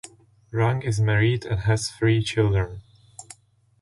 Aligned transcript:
Rung 0.51 0.81
is 0.81 0.99
married 0.99 1.45
and 1.45 1.59
has 1.59 1.91
three 1.91 2.23
children. 2.23 2.81